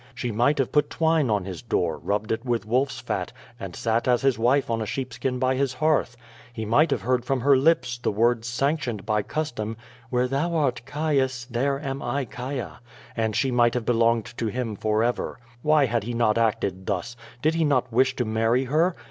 She 0.15 0.31
might 0.31 0.57
have 0.57 0.71
put 0.71 0.89
twine 0.89 1.29
on 1.29 1.45
his 1.45 1.61
door, 1.61 1.99
rubbed 1.99 2.31
it 2.31 2.43
with 2.43 2.65
wolf's 2.65 2.99
fat, 2.99 3.31
and 3.59 3.75
sat 3.75 4.07
as 4.07 4.23
his 4.23 4.39
wife 4.39 4.67
on 4.71 4.81
a 4.81 4.85
sheepskin 4.87 5.37
by 5.37 5.53
his 5.53 5.73
hearth. 5.75 6.17
He 6.51 6.65
might 6.65 6.89
have 6.89 7.01
heard 7.03 7.23
from 7.23 7.41
her 7.41 7.55
lips 7.55 7.99
the 7.99 8.11
words 8.11 8.47
sanctioned 8.47 9.05
by 9.05 9.21
custom: 9.21 9.77
^^Where 10.11 10.27
thou 10.27 10.55
art, 10.55 10.81
Caius, 10.87 11.45
there 11.45 11.77
an. 11.77 12.01
I 12.01 12.25
Caia/' 12.25 12.79
and 13.15 13.35
she 13.35 13.51
might 13.51 13.75
have 13.75 13.85
belonged 13.85 14.25
to 14.37 14.47
him 14.47 14.75
forever. 14.75 15.37
Why 15.61 15.85
had 15.85 16.01
he 16.03 16.15
not 16.15 16.35
acted 16.35 16.87
thus? 16.87 17.15
Did 17.43 17.53
he 17.53 17.63
not 17.63 17.93
wish 17.93 18.15
to 18.15 18.25
marry 18.25 18.63
her? 18.63 18.95